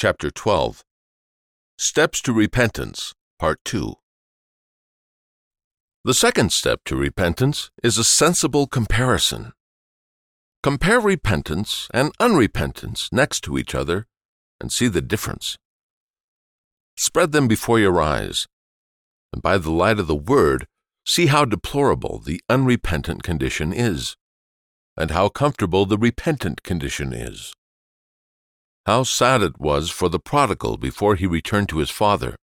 [0.00, 0.84] Chapter 12
[1.76, 3.94] Steps to Repentance, Part 2
[6.04, 9.54] The second step to repentance is a sensible comparison.
[10.62, 14.06] Compare repentance and unrepentance next to each other
[14.60, 15.56] and see the difference.
[16.96, 18.46] Spread them before your eyes,
[19.32, 20.68] and by the light of the Word,
[21.04, 24.14] see how deplorable the unrepentant condition is,
[24.96, 27.52] and how comfortable the repentant condition is.
[28.88, 32.36] How sad it was for the prodigal before he returned to his father.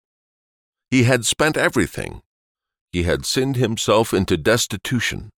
[0.90, 2.20] He had spent everything.
[2.92, 5.30] He had sinned himself into destitution,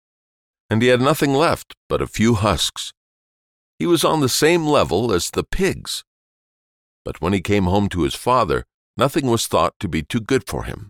[0.68, 2.91] and he had nothing left but a few husks.
[3.78, 6.04] He was on the same level as the pigs.
[7.04, 8.66] But when he came home to his father,
[8.98, 10.90] nothing was thought to be too good for him.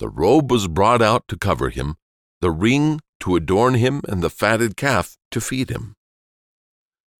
[0.00, 1.94] The robe was brought out to cover him,
[2.40, 5.94] the ring to adorn him, and the fatted calf to feed him.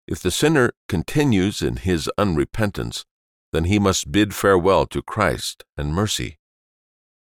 [0.06, 3.05] If the sinner continues in his unrepentance,
[3.52, 6.38] then he must bid farewell to Christ and mercy.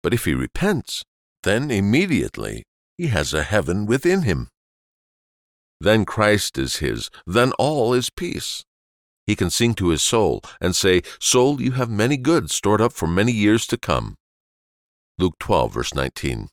[0.02, 1.04] But if he repents,
[1.44, 2.64] then immediately
[2.98, 4.48] he has a heaven within him.
[5.80, 8.64] Then Christ is his, then all is peace.
[9.26, 12.92] He can sing to his soul and say, Soul, you have many goods stored up
[12.92, 14.16] for many years to come.
[15.18, 16.48] Luke 12, verse 19.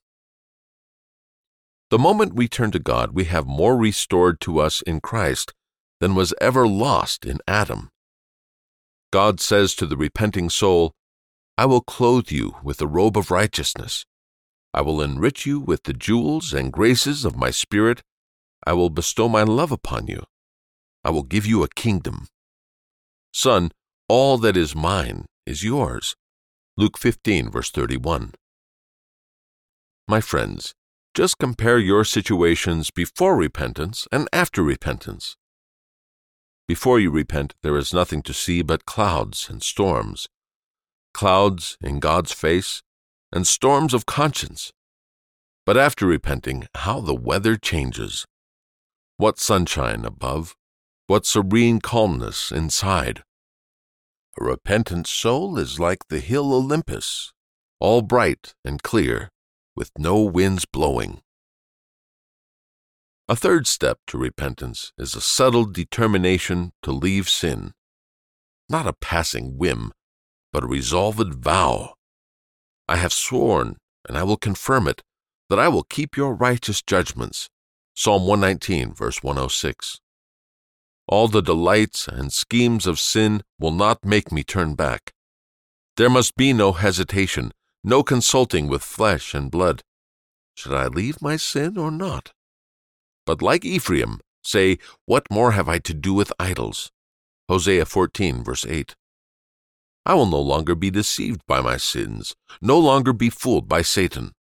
[1.89, 5.53] The moment we turn to God, we have more restored to us in Christ
[6.01, 7.89] than was ever lost in Adam.
[9.13, 10.93] God says to the repenting soul,
[11.57, 14.05] I will clothe you with the robe of righteousness.
[14.73, 18.01] I will enrich you with the jewels and graces of my Spirit.
[18.65, 20.23] I will bestow my love upon you.
[21.03, 22.27] I will give you a kingdom.
[23.31, 23.71] Son,
[24.09, 26.15] all that is mine is yours.
[26.77, 28.33] Luke 15, verse 31.
[30.07, 30.73] My friends,
[31.13, 35.35] just compare your situations before repentance and after repentance.
[36.71, 40.29] Before you repent, there is nothing to see but clouds and storms.
[41.13, 42.81] Clouds in God's face
[43.29, 44.71] and storms of conscience.
[45.65, 48.25] But after repenting, how the weather changes.
[49.17, 50.55] What sunshine above,
[51.07, 53.21] what serene calmness inside.
[54.39, 57.33] A repentant soul is like the hill Olympus,
[57.81, 59.27] all bright and clear,
[59.75, 61.19] with no winds blowing.
[63.27, 67.73] A third step to repentance is a settled determination to leave sin.
[68.67, 69.91] Not a passing whim,
[70.51, 71.93] but a resolved vow.
[72.87, 73.77] I have sworn,
[74.07, 75.01] and I will confirm it,
[75.49, 77.49] that I will keep your righteous judgments.
[77.95, 79.99] Psalm 119, verse 106.
[81.07, 85.13] All the delights and schemes of sin will not make me turn back.
[85.97, 87.51] There must be no hesitation,
[87.83, 89.83] no consulting with flesh and blood.
[90.55, 92.31] Should I leave my sin or not?
[93.25, 96.91] But like Ephraim, say, What more have I to do with idols?
[97.47, 98.95] Hosea 14, verse 8.
[100.05, 104.31] I will no longer be deceived by my sins, no longer be fooled by Satan.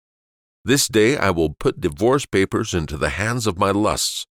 [0.65, 4.27] This day I will put divorce papers into the hands of my lusts.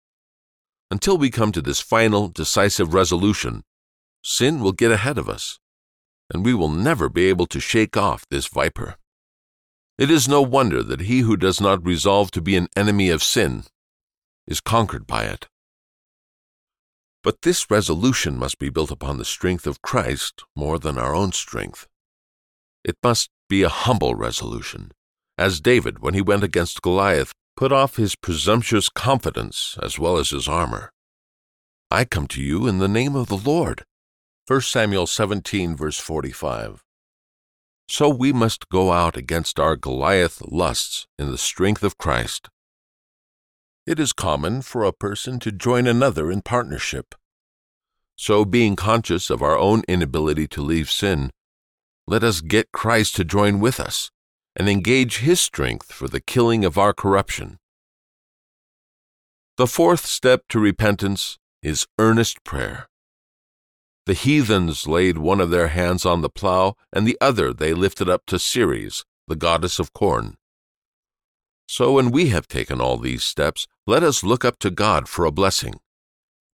[0.90, 3.62] Until we come to this final, decisive resolution,
[4.22, 5.58] sin will get ahead of us,
[6.32, 8.96] and we will never be able to shake off this viper.
[9.98, 13.22] It is no wonder that he who does not resolve to be an enemy of
[13.22, 13.64] sin
[14.46, 15.46] is conquered by it.
[17.22, 21.32] But this resolution must be built upon the strength of Christ more than our own
[21.32, 21.88] strength.
[22.84, 24.92] It must be a humble resolution,
[25.36, 30.30] as David, when he went against Goliath, put off his presumptuous confidence as well as
[30.30, 30.92] his armor.
[31.90, 33.84] I come to you in the name of the Lord.
[34.46, 36.84] 1 Samuel 17, verse 45.
[37.88, 42.48] So we must go out against our Goliath lusts in the strength of Christ.
[43.86, 47.14] It is common for a person to join another in partnership.
[48.16, 51.30] So, being conscious of our own inability to leave sin,
[52.08, 54.10] let us get Christ to join with us
[54.56, 57.58] and engage his strength for the killing of our corruption.
[59.56, 62.88] The fourth step to repentance is earnest prayer.
[64.06, 68.08] The heathens laid one of their hands on the plow, and the other they lifted
[68.08, 70.38] up to Ceres, the goddess of corn.
[71.66, 75.24] So when we have taken all these steps, let us look up to God for
[75.24, 75.74] a blessing.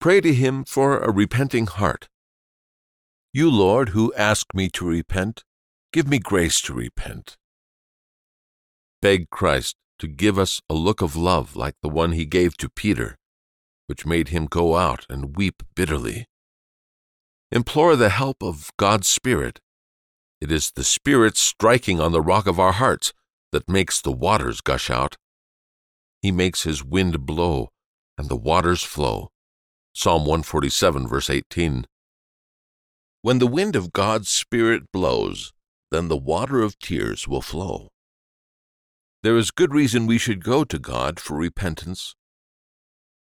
[0.01, 2.09] Pray to Him for a repenting heart.
[3.33, 5.45] You, Lord, who ask me to repent,
[5.93, 7.37] give me grace to repent.
[9.01, 12.69] Beg Christ to give us a look of love like the one He gave to
[12.69, 13.17] Peter,
[13.87, 16.27] which made him go out and weep bitterly.
[17.51, 19.61] Implore the help of God's Spirit.
[20.41, 23.13] It is the Spirit striking on the rock of our hearts
[23.53, 25.17] that makes the waters gush out.
[26.21, 27.69] He makes his wind blow,
[28.17, 29.29] and the waters flow.
[29.95, 31.87] Psalm 147, verse 18.
[33.23, 35.53] When the wind of God's Spirit blows,
[35.91, 37.89] then the water of tears will flow.
[39.23, 42.15] There is good reason we should go to God for repentance.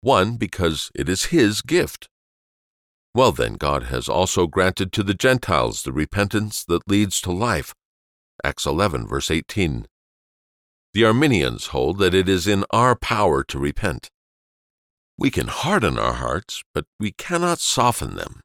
[0.01, 2.07] One, because it is His gift.
[3.13, 7.73] Well, then, God has also granted to the Gentiles the repentance that leads to life.
[8.43, 9.85] Acts 11, verse 18.
[10.93, 14.09] The Arminians hold that it is in our power to repent.
[15.17, 18.41] We can harden our hearts, but we cannot soften them.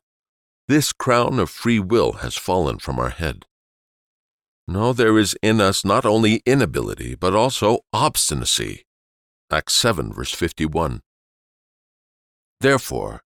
[0.69, 3.47] This crown of free will has fallen from our head.
[4.69, 8.85] No, there is in us not only inability, but also obstinacy.
[9.51, 11.01] Acts 7, verse 51.
[12.61, 13.23] Therefore,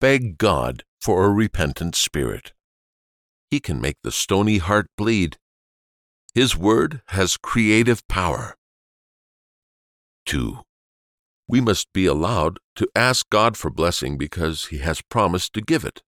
[0.00, 2.52] beg God for a repentant spirit.
[3.50, 5.36] He can make the stony heart bleed.
[6.34, 8.56] His word has creative power.
[10.26, 10.58] 2.
[11.48, 15.84] We must be allowed to ask God for blessing because He has promised to give
[15.84, 16.02] it.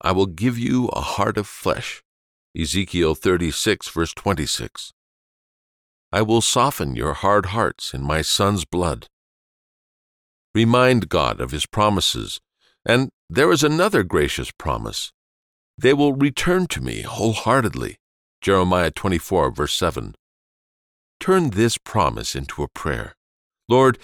[0.00, 2.02] I will give you a heart of flesh.
[2.58, 4.92] Ezekiel 36, verse 26.
[6.12, 9.06] I will soften your hard hearts in my Son's blood.
[10.54, 12.40] Remind God of His promises
[12.86, 15.12] and there is another gracious promise.
[15.76, 17.96] They will return to me wholeheartedly.
[18.40, 20.14] Jeremiah 24, verse 7.
[21.20, 23.16] Turn this promise into a prayer.
[23.68, 23.98] Lord,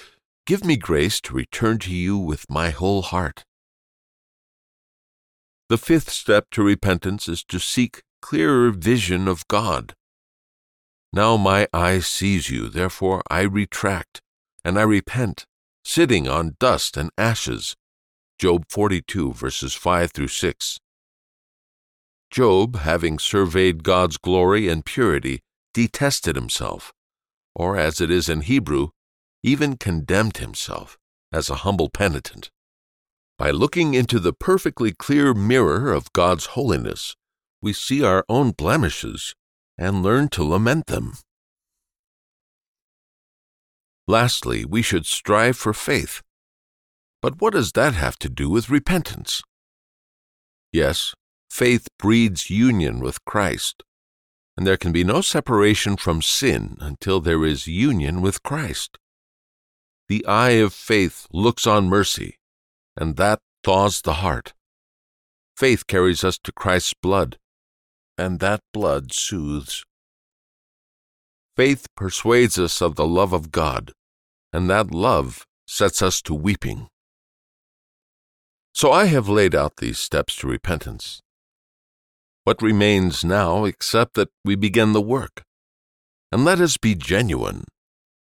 [0.46, 3.44] give me grace to return to you with my whole heart.
[5.68, 9.94] The fifth step to repentance is to seek clearer vision of God.
[11.12, 14.20] Now my eye sees you, therefore I retract,
[14.64, 15.46] and I repent,
[15.84, 17.76] sitting on dust and ashes.
[18.38, 20.78] Job 42, verses 5 through 6.
[22.30, 25.40] Job, having surveyed God's glory and purity,
[25.74, 26.92] detested himself,
[27.54, 28.88] or as it is in Hebrew,
[29.42, 30.98] even condemned himself
[31.32, 32.50] as a humble penitent.
[33.38, 37.16] By looking into the perfectly clear mirror of God's holiness,
[37.60, 39.34] we see our own blemishes
[39.78, 41.14] and learn to lament them.
[44.06, 46.22] Lastly, we should strive for faith
[47.22, 49.42] but what does that have to do with repentance?
[50.72, 51.14] Yes,
[51.48, 53.84] faith breeds union with Christ,
[54.62, 58.96] and there can be no separation from sin until there is union with Christ.
[60.08, 62.38] The eye of faith looks on mercy,
[62.96, 64.54] and that thaws the heart.
[65.56, 67.38] Faith carries us to Christ's blood,
[68.16, 69.84] and that blood soothes.
[71.56, 73.90] Faith persuades us of the love of God,
[74.52, 76.86] and that love sets us to weeping.
[78.72, 81.20] So I have laid out these steps to repentance.
[82.44, 85.44] What remains now except that we begin the work?
[86.32, 87.64] And let us be genuine,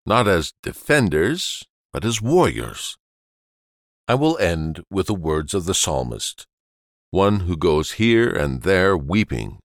[0.05, 1.63] not as defenders,
[1.93, 2.97] but as warriors.
[4.09, 6.47] I will end with the words of the psalmist,
[7.11, 9.61] one who goes here and there weeping,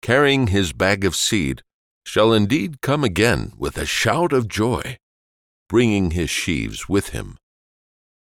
[0.00, 1.62] carrying his bag of seed,
[2.06, 4.98] shall indeed come again with a shout of joy,
[5.68, 7.36] bringing his sheaves with him.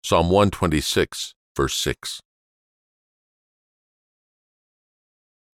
[0.04, 2.20] Psalm 126, verse 6.